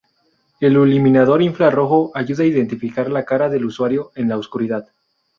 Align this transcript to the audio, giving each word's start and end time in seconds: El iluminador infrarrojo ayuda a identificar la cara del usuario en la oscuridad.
El 0.59 0.71
iluminador 0.77 1.43
infrarrojo 1.43 2.09
ayuda 2.15 2.41
a 2.41 2.47
identificar 2.47 3.07
la 3.11 3.23
cara 3.23 3.49
del 3.49 3.65
usuario 3.65 4.09
en 4.15 4.29
la 4.29 4.37
oscuridad. 4.39 4.87